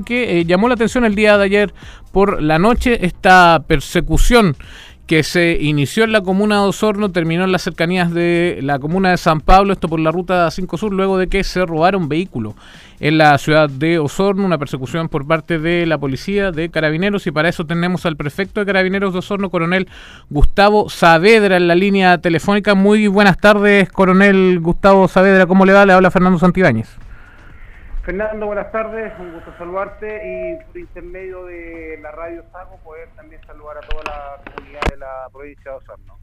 [0.00, 1.74] que eh, llamó la atención el día de ayer
[2.12, 4.56] por la noche esta persecución
[5.06, 9.10] que se inició en la comuna de Osorno, terminó en las cercanías de la comuna
[9.10, 12.54] de San Pablo, esto por la ruta 5 Sur, luego de que se robaron vehículos
[13.00, 17.30] en la ciudad de Osorno, una persecución por parte de la policía, de carabineros, y
[17.30, 19.88] para eso tenemos al prefecto de carabineros de Osorno, coronel
[20.30, 22.74] Gustavo Saavedra, en la línea telefónica.
[22.74, 25.84] Muy buenas tardes, coronel Gustavo Saavedra, ¿cómo le va?
[25.84, 26.96] Le habla Fernando Santibáñez.
[28.02, 33.40] Fernando, buenas tardes, un gusto saludarte y por intermedio de la radio Sago poder también
[33.46, 36.18] saludar a toda la comunidad de la provincia de Osorno.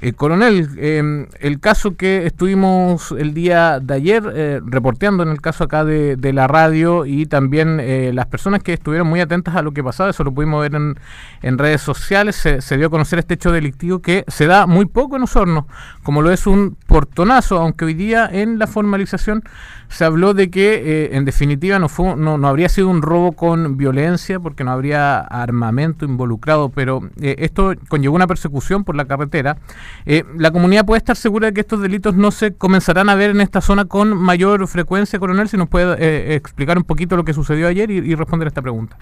[0.00, 5.42] Eh, coronel, em, el caso que estuvimos el día de ayer eh, reporteando en el
[5.42, 9.60] caso acá de, la radio y también eh, las personas que estuvieron muy atentas a
[9.60, 10.98] lo que pasaba, eso lo pudimos ver en,
[11.42, 15.16] en redes sociales, se, dio a conocer este hecho delictivo que se da muy poco
[15.16, 15.66] en Osorno,
[16.02, 19.42] como lo es un portonazo, aunque hoy día en la formalización
[19.92, 23.76] se habló de que en definitiva no, fue, no, no, habría sido un robo con
[23.76, 29.58] violencia porque no habría armamento involucrado, pero esto conllevó una persecución por la carretera.
[30.06, 33.30] Eh, ¿La comunidad puede estar segura de que estos delitos no se comenzarán a ver
[33.30, 35.48] en esta zona con mayor frecuencia, coronel?
[35.48, 38.62] Si nos puede eh, explicar un poquito lo que sucedió ayer y, responder a esta
[38.62, 38.96] pregunta.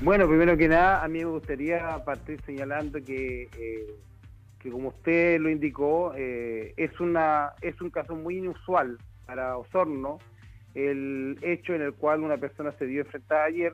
[0.00, 3.94] Bueno, primero que nada, a mí me gustaría partir señalando que, eh,
[4.58, 10.18] que como usted lo indicó, es, una, es un caso muy inusual para Osorno
[10.74, 13.72] el hecho en el cual una persona se dio enfrentada ayer,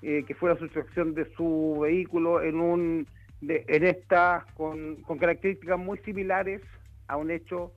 [0.00, 3.06] que fue la sustracción de su vehículo en un
[3.40, 6.62] de, en esta con, características muy similares
[7.06, 7.72] a un hecho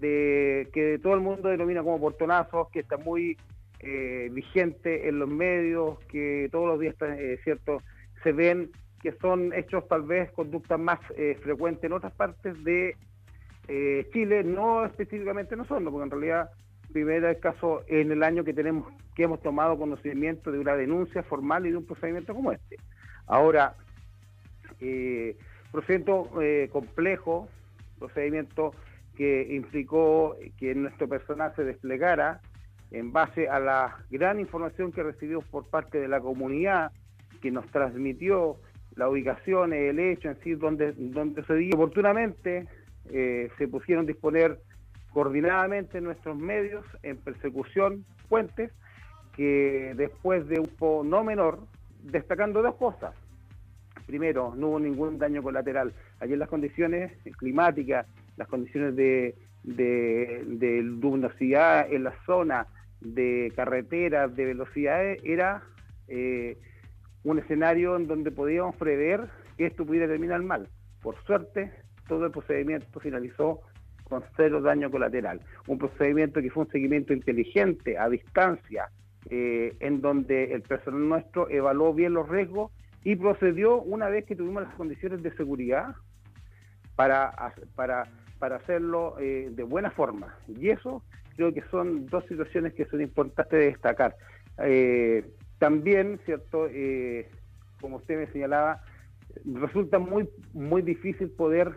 [0.00, 3.36] de que todo el mundo denomina como portonazos, que está muy
[3.80, 7.38] eh, vigente en los medios, que todos los días eh,
[8.22, 8.70] se ven
[9.02, 12.96] que son hechos tal vez conductas más eh, frecuentes en otras partes de
[13.66, 16.50] Chile, no específicamente nosotros, porque en realidad
[16.92, 21.22] primero el caso en el año que tenemos que hemos tomado conocimiento de una denuncia
[21.22, 22.76] formal y de un procedimiento como este.
[23.26, 23.74] Ahora,
[24.80, 25.36] eh,
[25.70, 27.48] procedimiento eh, complejo,
[27.98, 28.74] procedimiento
[29.16, 32.40] que implicó que nuestro personal se desplegara
[32.90, 36.92] en base a la gran información que recibimos por parte de la comunidad
[37.40, 38.56] que nos transmitió
[38.96, 42.66] la ubicación, el hecho en sí, donde, donde se dio oportunamente,
[43.10, 44.58] eh, se pusieron a disponer
[45.12, 48.70] coordinadamente nuestros medios en persecución puentes,
[49.36, 51.60] que después de un poco no menor,
[52.02, 53.14] destacando dos cosas.
[54.06, 55.92] Primero, no hubo ningún daño colateral.
[56.20, 59.34] Ayer las condiciones climáticas, las condiciones de,
[59.64, 62.66] de, luminosidad en la zona,
[63.00, 65.62] de carreteras, de velocidades, era
[66.08, 66.56] eh,
[67.24, 70.68] un escenario en donde podíamos prever que esto pudiera terminar mal.
[71.02, 71.72] Por suerte,
[72.12, 73.62] todo el procedimiento finalizó
[74.06, 75.40] con cero daño colateral.
[75.66, 78.90] Un procedimiento que fue un seguimiento inteligente, a distancia,
[79.30, 82.70] eh, en donde el personal nuestro evaluó bien los riesgos
[83.02, 85.94] y procedió una vez que tuvimos las condiciones de seguridad
[86.96, 87.32] para,
[87.74, 88.02] para,
[88.38, 90.36] para hacerlo eh, de buena forma.
[90.48, 91.02] Y eso
[91.36, 94.14] creo que son dos situaciones que son importantes de destacar.
[94.58, 95.24] Eh,
[95.58, 96.68] también, ¿cierto?
[97.80, 98.82] Como usted me señalaba,
[99.46, 101.72] resulta muy, muy difícil poder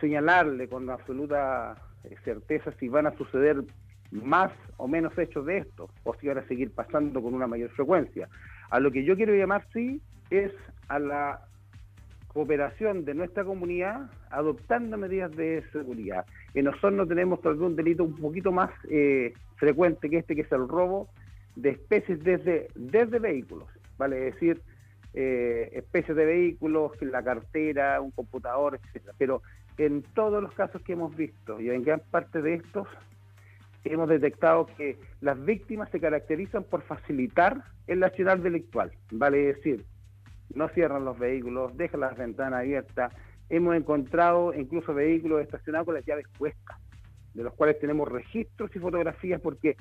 [0.00, 1.76] señalarle con absoluta
[2.24, 3.64] certeza si van a suceder
[4.10, 7.70] más o menos hechos de esto, o si van a seguir pasando con una mayor
[7.70, 8.28] frecuencia.
[8.70, 10.52] A lo que yo quiero llamar, sí, es
[10.88, 11.40] a la
[12.28, 16.26] cooperación de nuestra comunidad adoptando medidas de seguridad.
[16.54, 20.42] En Osorno tenemos tal vez un delito un poquito más eh, frecuente que este, que
[20.42, 21.08] es el robo
[21.54, 24.60] de especies desde, desde vehículos, vale decir,
[25.14, 29.14] eh, especies de vehículos, la cartera, un computador, etcétera.
[29.18, 29.42] Pero
[29.78, 32.88] en todos los casos que hemos visto y en gran parte de estos
[33.84, 39.84] hemos detectado que las víctimas se caracterizan por facilitar el nacional delictual, vale decir,
[40.54, 43.12] no cierran los vehículos, dejan las ventanas abiertas.
[43.48, 46.78] Hemos encontrado incluso vehículos estacionados con las llaves puestas,
[47.34, 49.76] de los cuales tenemos registros y fotografías porque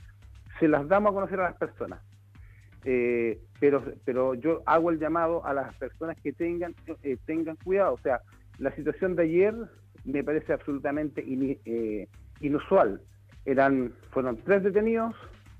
[0.59, 2.01] se las damos a conocer a las personas.
[2.87, 7.95] Eh, pero, pero yo hago el llamado a las personas que tengan, eh, tengan cuidado.
[7.95, 8.21] O sea,
[8.59, 9.55] la situación de ayer
[10.05, 11.25] me parece absolutamente
[11.65, 12.07] eh,
[12.41, 13.01] inusual
[13.45, 15.15] eran, fueron tres detenidos,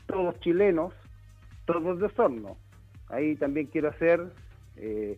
[0.06, 0.94] todos chilenos,
[1.66, 2.58] todos de Osorno.
[3.10, 4.22] Ahí también quiero hacer,
[4.78, 5.18] eh,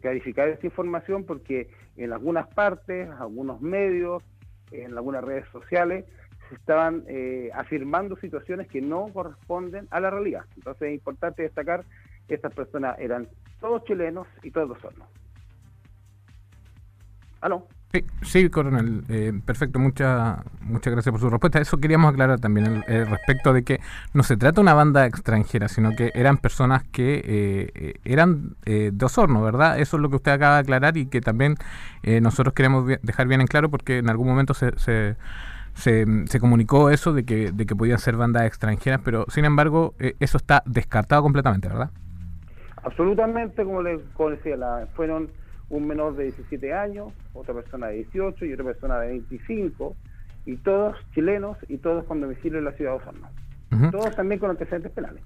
[0.00, 4.22] clarificar esta información porque en algunas partes, algunos medios,
[4.70, 6.04] en algunas redes sociales,
[6.50, 10.44] se estaban eh, afirmando situaciones que no corresponden a la realidad.
[10.56, 11.84] Entonces es importante destacar
[12.28, 13.28] que estas personas eran
[13.60, 15.06] todos chilenos y todos Osorno.
[17.40, 17.66] ¿Aló?
[18.22, 21.60] Sí, coronel, eh, perfecto, muchas muchas gracias por su respuesta.
[21.60, 23.80] Eso queríamos aclarar también el, respecto de que
[24.14, 28.54] no se trata de una banda extranjera, sino que eran personas que eh, eh, eran
[28.64, 29.80] de Osorno, ¿verdad?
[29.80, 31.56] Eso es lo que usted acaba de aclarar y que también
[32.22, 35.16] nosotros queremos dejar bien en claro porque en algún momento se, se,
[35.80, 36.06] se,
[36.38, 40.62] comunicó eso de que, de que podían ser bandas extranjeras, pero sin embargo eso está
[40.66, 41.90] descartado completamente, ¿verdad?
[42.82, 44.00] Absolutamente, como les
[44.30, 45.28] decía, la, fueron
[45.68, 49.96] un menor de 17 años, otra persona de 18 y otra persona de 25,
[50.46, 53.28] y todos chilenos y todos con domicilio en la ciudad de Osorno.
[53.92, 55.22] Todos también con antecedentes penales.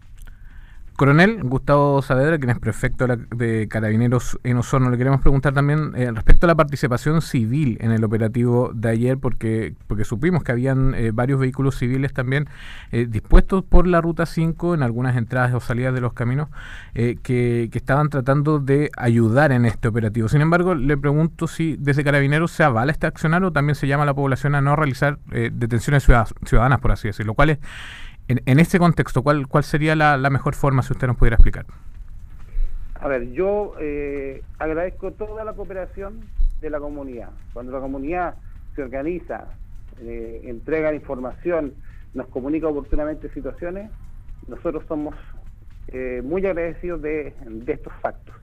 [0.97, 6.13] Coronel Gustavo Saavedra, quien es prefecto de Carabineros en Osorno, le queremos preguntar también eh,
[6.13, 10.95] respecto a la participación civil en el operativo de ayer, porque, porque supimos que habían
[10.95, 12.49] eh, varios vehículos civiles también
[12.93, 16.49] eh, dispuestos por la Ruta 5 en algunas entradas o salidas de los caminos
[16.95, 20.29] que, que, estaban tratando de ayudar en este operativo.
[20.29, 24.05] Sin embargo, le pregunto si desde Carabineros se avala este accionar o también se llama
[24.05, 26.07] a la población a no realizar detenciones
[26.45, 27.59] ciudadanas, por así decirlo, cuál es
[28.29, 31.67] en, en este contexto, ¿cuál, cuál sería la, mejor forma, si usted nos pudiera explicar?
[32.95, 36.21] A ver, yo eh, agradezco toda la cooperación
[36.61, 37.31] de la comunidad.
[37.53, 38.37] Cuando la comunidad
[38.75, 39.49] se organiza,
[40.01, 41.75] eh, entrega información,
[42.15, 43.91] nos comunica oportunamente situaciones,
[44.49, 45.15] nosotros somos
[45.89, 48.35] eh, muy agradecidos de, de, estos factos.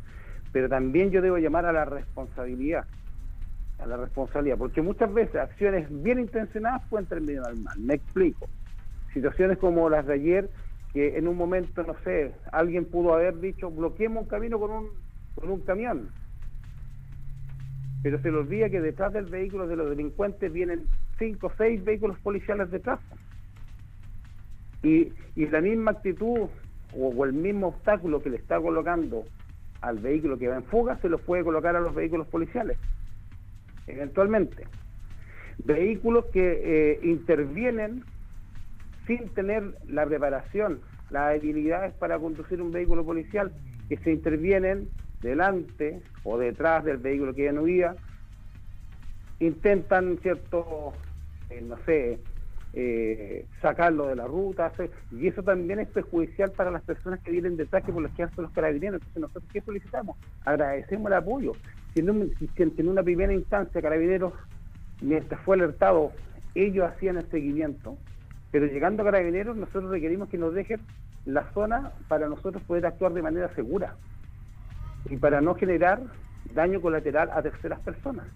[0.52, 2.86] Pero también yo debo llamar a la responsabilidad,
[3.80, 7.80] a la responsabilidad, porque muchas veces acciones bien intencionadas pueden terminar mal.
[7.80, 8.48] Me explico
[9.14, 10.50] situaciones como las de ayer,
[10.94, 14.90] que en un momento, no sé, alguien pudo haber dicho, bloqueemos un camino con un,
[15.36, 16.10] con un camión.
[18.04, 20.88] Pero se le olvida que detrás del vehículo de los delincuentes vienen
[21.18, 23.00] cinco o seis vehículos policiales detrás.
[24.84, 26.50] Y, y la misma actitud
[26.98, 29.24] o, el mismo obstáculo que le está colocando
[29.82, 32.78] al vehículo que va en fuga se lo puede colocar a los vehículos policiales,
[33.88, 34.66] eventualmente.
[35.64, 38.04] Vehículos que eh, intervienen
[39.08, 43.52] sin tener la preparación, las habilidades para conducir un vehículo policial,
[43.90, 44.90] que se intervienen
[45.22, 47.96] delante o detrás del vehículo que ya no huía,
[49.40, 50.94] intentan, ¿cierto?,
[51.50, 52.20] eh, no sé,
[52.74, 54.72] eh, sacarlo de la ruta,
[55.12, 58.24] y eso también es perjudicial para las personas que vienen detrás, que por las que
[58.24, 59.02] hacen los carabineros.
[59.02, 60.18] Entonces, nosotros, ¿qué solicitamos?
[60.46, 61.52] Agradecemos el apoyo.
[61.94, 64.34] Si en, una primera instancia, carabineros,
[65.02, 66.14] mientras fue alertado,
[66.56, 67.98] ellos hacían el seguimiento,
[68.52, 70.82] pero llegando a carabineros, nosotros requerimos que nos dejen
[71.26, 73.96] la zona para nosotros poder actuar de manera segura
[75.10, 76.02] y para no generar
[76.54, 78.28] daño colateral a terceras personas.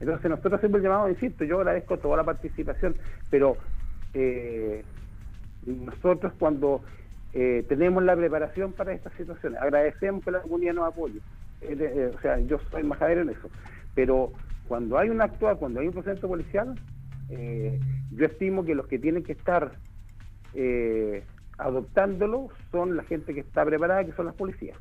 [0.00, 2.96] Entonces nosotros siempre llamamos, insisto, yo agradezco toda la participación,
[3.28, 3.56] pero
[4.14, 4.82] eh,
[5.66, 6.82] nosotros cuando
[7.32, 11.20] eh, tenemos la preparación para estas situaciones, agradecemos que la comunidad nos apoye.
[11.60, 13.50] Eh, o sea, yo soy majadero en eso,
[13.94, 14.32] pero
[14.66, 16.74] cuando hay un actual, cuando hay un proceso policial,
[17.30, 17.78] eh,
[18.12, 19.72] yo estimo que los que tienen que estar
[20.54, 21.24] eh,
[21.58, 24.76] adoptándolo son la gente que está preparada, que son las policías.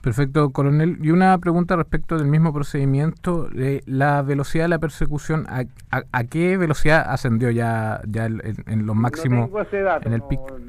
[0.00, 0.98] Perfecto, coronel.
[1.02, 6.24] Y una pregunta respecto del mismo procedimiento, eh, la velocidad de la persecución, ¿a, a,
[6.24, 9.50] qué velocidad ascendió ya, ya en, los máximos?
[9.50, 10.22] No ese dato, en el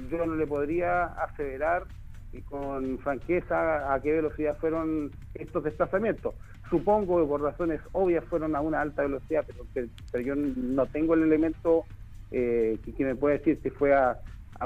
[0.10, 1.84] yo no le podría aseverar
[2.50, 6.34] con franqueza a qué velocidad fueron estos desplazamientos.
[6.70, 11.16] Supongo que por razones obvias fueron a una alta velocidad, pero, pero yo no tengo
[11.16, 11.86] el elemento
[12.32, 14.18] eh, que, me puede decir si fue a,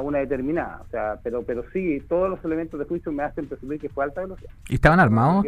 [0.02, 0.82] una determinada.
[0.82, 4.04] O sea, pero pero sí, todos los elementos de juicio me hacen presumir que fue
[4.04, 4.52] a alta velocidad.
[4.68, 5.46] ¿Y estaban armados?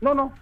[0.00, 0.32] No, no,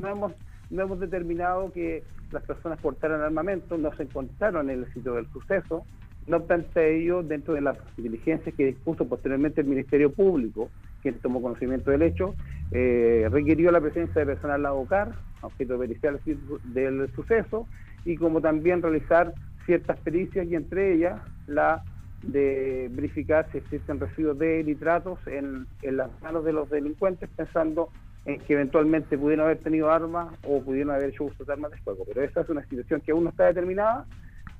[0.00, 0.32] no hemos,
[0.70, 5.26] no hemos determinado que las personas portaran armamento, no se encontraron en el sitio del
[5.32, 5.84] suceso.
[6.26, 10.70] No obstante ello, dentro de las diligencias que dispuso posteriormente el Ministerio Público,
[11.02, 12.34] quien tomó conocimiento del hecho,
[12.70, 16.20] eh, requirió la presencia de personal la OCAR, objeto pericial
[16.64, 17.66] del suceso,
[18.04, 19.34] y como también realizar
[19.66, 21.82] ciertas pericias y entre ellas la
[22.22, 27.90] de verificar si existen residuos de nitratos en, en las manos de los delincuentes, pensando
[28.24, 31.78] en que eventualmente pudieron haber tenido armas o pudieron haber hecho uso de armas de
[31.78, 32.04] fuego.
[32.06, 34.06] Pero esa es una situación que aún no está determinada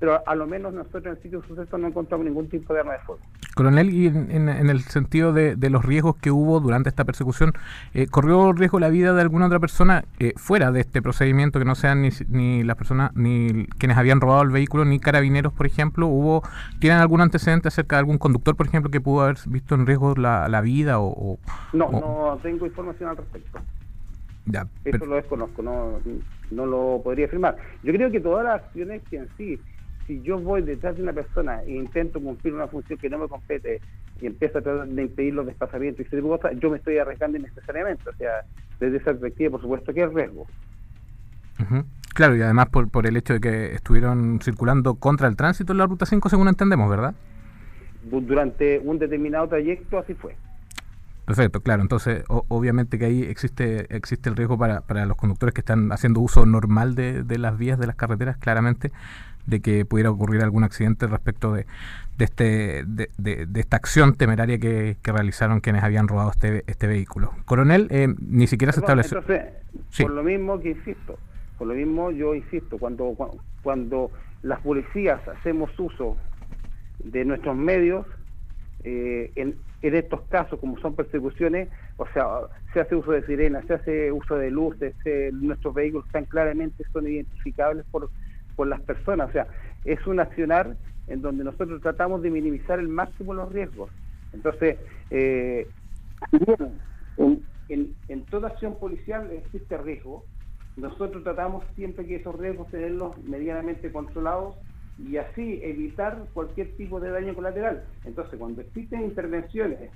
[0.03, 2.81] pero a lo menos nosotros en el sitio de suceso no encontramos ningún tipo de
[2.81, 3.21] arma de fuego.
[3.55, 7.53] Coronel, y en, el sentido de, los riesgos que hubo durante esta persecución,
[7.93, 11.63] eh, ¿corrió riesgo la vida de alguna otra persona eh, fuera de este procedimiento que
[11.63, 15.67] no sean ni, ni las personas, ni quienes habían robado el vehículo, ni carabineros, por
[15.67, 16.07] ejemplo?
[16.07, 16.43] ¿Hubo,
[16.79, 20.15] ¿Tienen algún antecedente acerca de algún conductor, por ejemplo, que pudo haber visto en riesgo
[20.15, 20.99] la, la vida?
[20.99, 21.37] O,
[21.71, 23.57] no, no tengo información al respecto.
[24.47, 26.01] Ya, Eso lo desconozco, no,
[26.51, 27.55] no lo podría afirmar.
[27.83, 29.57] Yo creo que todas las acciones que en sí
[30.07, 33.27] si yo voy detrás de una persona e intento cumplir una función que no me
[33.27, 33.81] compete
[34.21, 36.77] y empiezo a tratar de impedir los desplazamientos y ese tipo de cosas, yo me
[36.77, 38.09] estoy arriesgando innecesariamente.
[38.09, 38.45] O sea,
[38.79, 40.47] desde esa perspectiva, por supuesto que es riesgo.
[42.13, 45.79] Claro, y además por, por el hecho de que estuvieron circulando contra el tránsito en
[45.79, 47.15] la Ruta 5, según entendemos, ¿verdad?
[48.03, 50.35] Durante un determinado trayecto así fue.
[51.25, 51.81] Perfecto, claro.
[51.81, 56.19] Entonces, obviamente que ahí existe existe el riesgo para, para los conductores que están haciendo
[56.19, 58.91] uso normal de, de las vías de las carreteras, claramente,
[59.45, 61.65] de que pudiera ocurrir algún accidente respecto de,
[62.17, 66.87] de este de, de, esta acción temeraria que, que, realizaron quienes habían robado este este
[66.87, 67.31] vehículo.
[67.45, 69.19] Coronel, eh, ni siquiera se estableció.
[69.19, 69.53] Entonces,
[69.99, 71.17] por lo mismo que insisto,
[71.57, 73.15] por lo mismo yo insisto, cuando,
[73.61, 76.17] cuando las policías hacemos uso
[77.03, 78.05] de nuestros medios,
[78.83, 82.25] eh, en, en estos casos, como son persecuciones, o sea,
[82.73, 84.95] se hace uso de sirenas, se hace uso de luces,
[85.33, 88.09] nuestros vehículos están claramente, son identificables por,
[88.55, 89.47] por las personas, o sea,
[89.85, 90.75] es un accionar
[91.07, 93.89] en donde nosotros tratamos de minimizar el máximo los riesgos.
[94.31, 94.77] Entonces,
[95.09, 95.67] eh,
[97.67, 100.23] en, en, toda acción policial existe riesgo,
[100.75, 104.55] nosotros tratamos siempre que esos riesgos tenerlos medianamente controlados
[104.97, 107.83] y así evitar cualquier tipo de daño colateral.
[108.05, 109.91] Entonces, cuando existen intervenciones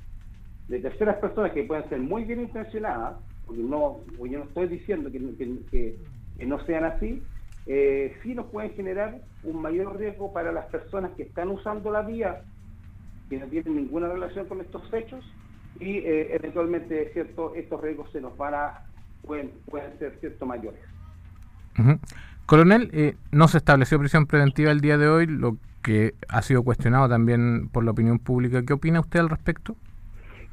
[0.68, 5.10] de terceras personas que pueden ser muy bien intencionadas, porque no, yo no estoy diciendo
[5.12, 5.96] que,
[6.46, 7.24] no sean así,
[7.68, 12.02] eh, sí nos pueden generar un mayor riesgo para las personas que están usando la
[12.02, 12.42] vía,
[13.30, 15.24] que no tienen ninguna relación con estos hechos,
[15.80, 18.84] y eh, eventualmente cierto estos riesgos se nos van a
[19.22, 20.80] pueden, pueden ser cierto mayores.
[22.48, 26.64] Coronel, eh, no se estableció prisión preventiva el día de hoy, lo que ha sido
[26.64, 28.64] cuestionado también por la opinión pública.
[28.64, 29.76] ¿Qué opina usted al respecto?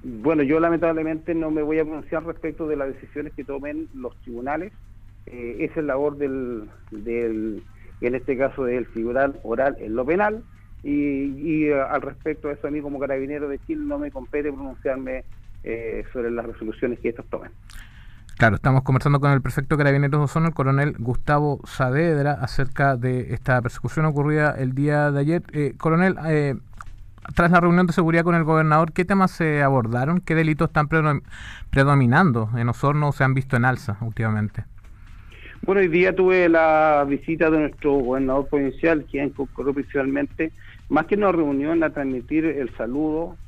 [0.03, 4.15] Bueno, yo lamentablemente no me voy a pronunciar respecto de las decisiones que tomen los
[4.21, 4.73] tribunales.
[5.27, 7.63] Eh, esa es labor del, del,
[8.01, 10.43] en este caso del tribunal oral en lo penal.
[10.83, 14.53] Y, eh, al respecto de eso, a mí como carabinero de Chile no me compete
[14.53, 15.25] pronunciarme
[15.63, 17.51] eh, sobre las resoluciones que estos tomen.
[18.37, 23.33] Claro, estamos conversando con el prefecto Carabineros de Osorno, el coronel Gustavo Saavedra, acerca de
[23.33, 25.43] esta persecución ocurrida el día de ayer.
[25.53, 26.57] Eh, coronel, eh,
[27.37, 30.21] tras la reunión de seguridad con el gobernador, ¿qué temas se abordaron?
[30.21, 30.89] ¿Qué delitos están
[31.71, 34.65] predominando en Osorno o se han visto en alza últimamente?
[35.67, 40.53] Bueno, hoy día tuve la visita de nuestro gobernador provincial, quien concurrió principalmente,
[40.91, 43.39] más que una reunión, a transmitir el saludo,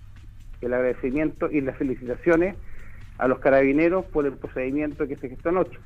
[0.62, 2.56] el agradecimiento y las felicitaciones
[3.18, 5.78] a los carabineros por el procedimiento que se gestó anoche.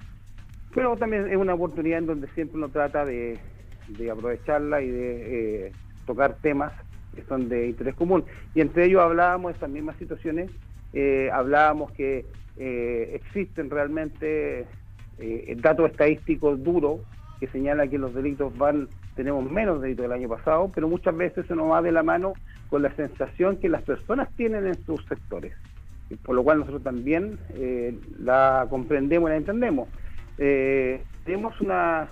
[0.73, 3.41] Pero también es una oportunidad en donde siempre uno trata de,
[4.13, 5.73] aprovecharla y de eh,
[6.07, 6.73] tocar temas
[7.13, 8.25] que son de interés común.
[8.55, 10.49] Y entre ellos hablábamos de estas mismas situaciones,
[10.93, 12.25] eh, hablábamos que
[12.57, 14.69] eh, existen realmente
[15.57, 17.01] datos estadísticos duros
[17.39, 21.45] que señalan que los delitos van, tenemos menos delitos del año pasado, pero muchas veces
[21.45, 22.35] eso no va de la mano
[22.69, 25.55] con la sensación que las personas tienen en sus sectores
[26.19, 29.89] por lo cual nosotros también eh, la comprendemos y la entendemos.
[30.39, 32.09] Eh, tenemos una,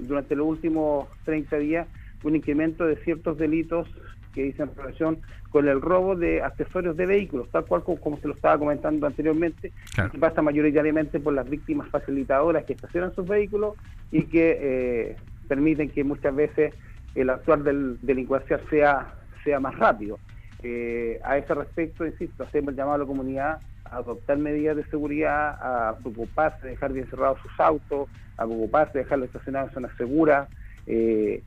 [0.00, 1.88] durante los últimos 30 días,
[2.24, 3.88] un incremento de ciertos delitos
[4.36, 8.34] que dicen relación con el robo de accesorios de vehículos, tal cual como, se lo
[8.34, 9.72] estaba comentando anteriormente,
[10.12, 13.76] que pasa mayoritariamente por las víctimas facilitadoras que estacionan sus vehículos
[14.12, 15.16] y que eh,
[15.48, 16.74] permiten que muchas veces
[17.14, 20.18] el actuar del delincuencial sea, sea más rápido.
[20.62, 24.84] Eh, a ese respecto, insisto, hacemos el llamado a la comunidad a adoptar medidas de
[24.84, 29.74] seguridad, a preocuparse de dejar bien cerrados sus autos, a preocuparse de dejarlos estacionados en
[29.74, 30.48] zonas seguras.
[30.86, 31.42] Eh,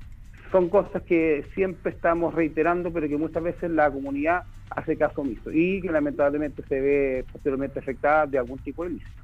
[0.51, 5.51] son cosas que siempre estamos reiterando, pero que muchas veces la comunidad hace caso omiso
[5.51, 9.19] y que lamentablemente se ve posteriormente afectada de algún tipo de ilícito.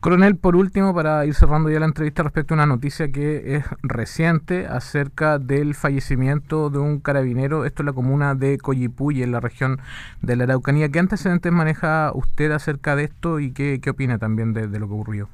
[0.00, 3.64] Coronel, por último, para ir cerrando ya la entrevista respecto a una noticia que es
[3.82, 9.40] reciente acerca del fallecimiento de un carabinero, esto es la comuna de Coyipuy, en la
[9.40, 9.78] región
[10.22, 10.88] de la Araucanía.
[10.88, 15.28] ¿Qué antecedentes maneja usted acerca de esto y qué, opina también de, lo que ocurrió?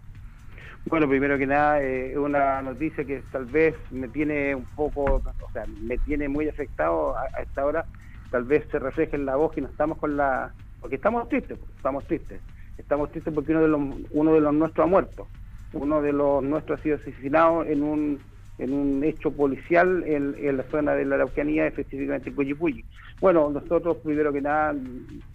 [0.89, 5.17] Bueno, primero que nada, eh, es una noticia que tal vez me tiene un poco,
[5.17, 7.85] o sea, me tiene muy afectado a, esta hora,
[8.31, 10.53] tal vez se refleje en la voz que no estamos con la...
[10.81, 12.41] porque estamos tristes, estamos tristes.
[12.79, 13.81] Estamos tristes porque uno de los,
[14.13, 15.27] uno de los nuestros ha muerto,
[15.73, 18.21] uno de los nuestros ha sido asesinado en un,
[18.59, 22.85] en un hecho policial en, la zona de la Araucanía, específicamente en Coyipulli.
[23.21, 24.73] Bueno, nosotros primero que nada,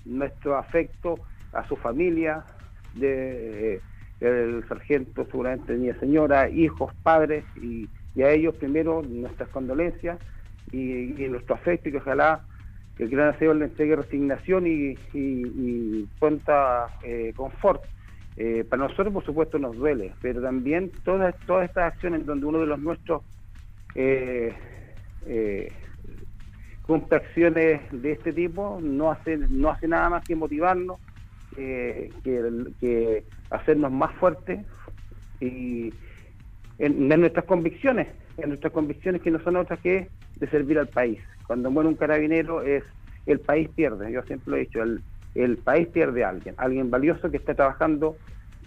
[0.05, 1.19] nuestro afecto
[1.51, 2.45] a su familia,
[2.93, 3.81] de, eh,
[4.21, 7.89] el sargento seguramente tenía señora, hijos, padres, y,
[8.21, 10.19] a ellos primero nuestras condolencias
[10.71, 12.41] y, y nuestro afecto y que ojalá
[12.97, 17.81] que el gran aseo le entregue resignación y, y, cuenta eh, confort.
[18.37, 22.59] Eh, para nosotros, por supuesto, nos duele, pero también todas, todas estas acciones donde uno
[22.59, 23.23] de los nuestros
[23.93, 24.53] eh,
[25.25, 25.71] eh,
[26.83, 30.99] cumple acciones de este tipo, no hace, no hace nada más que motivarnos,
[31.55, 34.65] que, hacernos más fuertes
[35.39, 35.93] y
[36.79, 41.19] en, nuestras convicciones, en nuestras convicciones que no son otras que de servir al país.
[41.45, 42.83] Cuando muere un carabinero es
[43.25, 45.01] el país pierde, yo siempre lo he dicho, el,
[45.35, 48.15] el país pierde a alguien, alguien valioso que está trabajando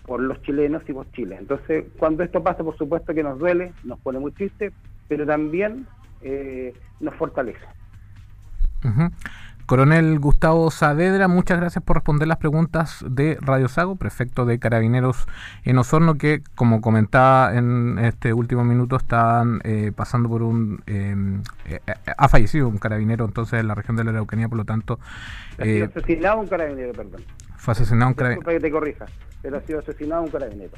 [0.07, 1.37] por los chilenos y por Chile.
[1.41, 4.71] Entonces, cuando esto pasa, por supuesto que nos duele, nos pone muy triste,
[5.09, 5.87] pero también
[6.23, 7.65] eh, nos fortalece.
[9.67, 15.27] Coronel Gustavo Saavedra, muchas gracias por responder las preguntas de Radio Sago, prefecto de Carabineros
[15.65, 20.83] en Osorno, que como comentaba en este último minuto están eh, pasando por un...
[20.87, 21.81] Em, eh,
[22.17, 25.01] ha fallecido un carabinero entonces en la región de la Araucanía, por lo tanto...
[25.59, 27.23] Ha sido asesinado un carabinero, perdón.
[27.57, 28.47] Fue asesinado un carabinero.
[28.47, 29.07] que te corrija,
[29.41, 30.73] pero ha sido asesinado un carabinero.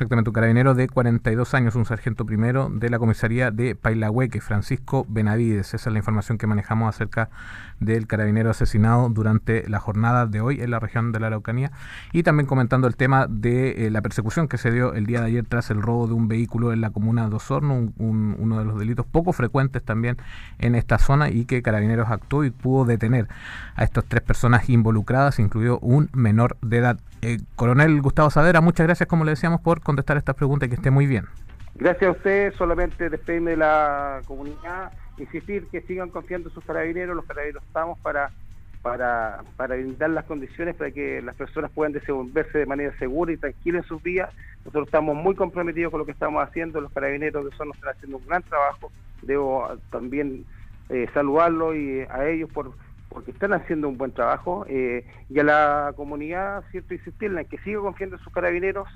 [0.00, 5.04] Exactamente, un carabinero de 42 años, un sargento primero de la comisaría de Pailahueque, Francisco
[5.06, 5.74] Benavides.
[5.74, 7.28] Esa es la información que manejamos acerca
[7.80, 11.70] del carabinero asesinado durante la jornada de hoy en la región de la Araucanía.
[12.12, 15.26] Y también comentando el tema de eh, la persecución que se dio el día de
[15.26, 18.78] ayer tras el robo de un vehículo en la comuna de Osorno, uno de los
[18.78, 20.16] delitos poco frecuentes también
[20.60, 23.28] en esta zona y que Carabineros actuó y pudo detener
[23.74, 26.98] a estas tres personas involucradas, incluido un menor de edad.
[27.22, 30.76] Eh, coronel Gustavo Sadera, muchas gracias, como le decíamos, por contestar estas preguntas y que
[30.76, 31.26] esté muy bien.
[31.74, 37.14] Gracias a usted, solamente despedirme de la comunidad, insistir que sigan confiando en sus carabineros,
[37.14, 38.30] los carabineros estamos para,
[38.82, 43.36] para, para brindar las condiciones para que las personas puedan desenvolverse de manera segura y
[43.36, 44.30] tranquila en sus vías.
[44.60, 48.16] Nosotros estamos muy comprometidos con lo que estamos haciendo, los carabineros de Osorno están haciendo
[48.16, 48.90] un gran trabajo,
[49.22, 50.44] debo también
[50.88, 52.72] eh, saludarlos y a ellos por
[53.10, 57.58] porque están haciendo un buen trabajo eh, y a la comunidad, cierto, insistirle en que
[57.58, 58.88] siga confiando en sus carabineros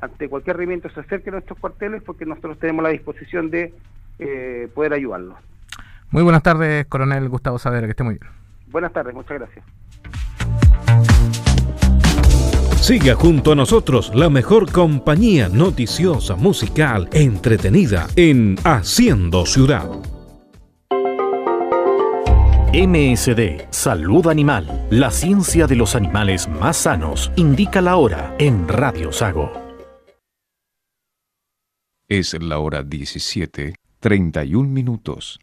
[0.00, 3.74] ante cualquier requerimiento se acerque a nuestros cuarteles porque nosotros tenemos la disposición de
[4.18, 5.36] eh, poder ayudarlos.
[6.10, 8.32] Muy buenas tardes, coronel Gustavo Saavedra, que esté muy bien.
[8.68, 9.64] Buenas tardes, muchas gracias.
[12.80, 19.86] Siga junto a nosotros la mejor compañía noticiosa, musical, entretenida en Haciendo Ciudad.
[22.72, 29.10] MSD, Salud Animal, la ciencia de los animales más sanos, indica la hora en Radio
[29.10, 29.52] Sago.
[32.06, 35.40] Es la hora 17, 31 minutos.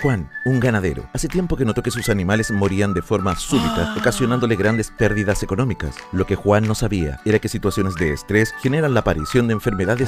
[0.00, 1.08] Juan, un ganadero.
[1.12, 5.96] Hace tiempo que notó que sus animales morían de forma súbita, ocasionándole grandes pérdidas económicas.
[6.12, 9.98] Lo que Juan no sabía era que situaciones de estrés generan la aparición de enfermedades